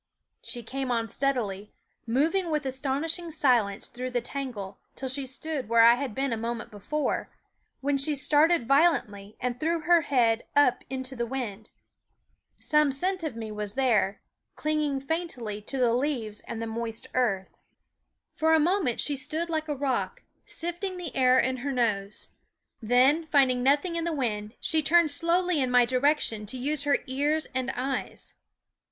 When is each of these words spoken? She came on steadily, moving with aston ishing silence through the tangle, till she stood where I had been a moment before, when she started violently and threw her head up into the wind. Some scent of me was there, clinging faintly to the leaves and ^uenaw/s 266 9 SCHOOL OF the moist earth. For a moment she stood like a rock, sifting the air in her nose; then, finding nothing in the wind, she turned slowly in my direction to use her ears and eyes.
She 0.41 0.63
came 0.63 0.89
on 0.89 1.07
steadily, 1.09 1.75
moving 2.07 2.49
with 2.49 2.65
aston 2.65 3.03
ishing 3.03 3.31
silence 3.31 3.85
through 3.85 4.09
the 4.09 4.19
tangle, 4.19 4.79
till 4.95 5.07
she 5.07 5.27
stood 5.27 5.69
where 5.69 5.81
I 5.83 5.93
had 5.93 6.15
been 6.15 6.33
a 6.33 6.37
moment 6.37 6.71
before, 6.71 7.29
when 7.81 7.99
she 7.99 8.15
started 8.15 8.67
violently 8.67 9.37
and 9.39 9.59
threw 9.59 9.81
her 9.81 10.01
head 10.01 10.43
up 10.55 10.83
into 10.89 11.15
the 11.15 11.27
wind. 11.27 11.69
Some 12.59 12.91
scent 12.91 13.23
of 13.23 13.35
me 13.35 13.51
was 13.51 13.75
there, 13.75 14.21
clinging 14.55 14.99
faintly 15.01 15.61
to 15.61 15.77
the 15.77 15.93
leaves 15.93 16.39
and 16.47 16.59
^uenaw/s 16.59 17.01
266 17.03 17.11
9 17.13 17.13
SCHOOL 17.13 17.13
OF 17.21 17.43
the 17.45 17.45
moist 17.45 17.51
earth. 17.51 17.57
For 18.33 18.53
a 18.55 18.59
moment 18.59 18.99
she 18.99 19.15
stood 19.15 19.51
like 19.51 19.67
a 19.67 19.75
rock, 19.75 20.23
sifting 20.47 20.97
the 20.97 21.15
air 21.15 21.37
in 21.37 21.57
her 21.57 21.71
nose; 21.71 22.29
then, 22.81 23.27
finding 23.27 23.61
nothing 23.61 23.95
in 23.95 24.05
the 24.05 24.11
wind, 24.13 24.55
she 24.59 24.81
turned 24.81 25.11
slowly 25.11 25.61
in 25.61 25.69
my 25.69 25.85
direction 25.85 26.47
to 26.47 26.57
use 26.57 26.85
her 26.85 26.97
ears 27.05 27.45
and 27.53 27.69
eyes. 27.75 28.33